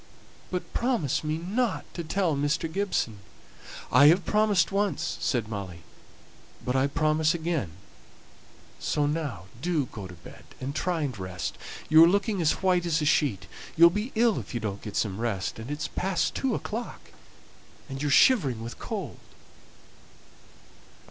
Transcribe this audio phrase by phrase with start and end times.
[0.49, 2.65] But promise me not to tell Mr.
[2.67, 3.19] Gibson."
[3.91, 5.83] "I have promised once," said Molly,
[6.65, 7.73] "but I promise again;
[8.79, 11.55] so now do go to bed, and try and rest.
[11.87, 13.45] You are looking as white as a sheet;
[13.77, 17.11] you'll be ill if you don't get some rest; and it's past two o'clock,
[17.87, 19.19] and you're shivering with cold."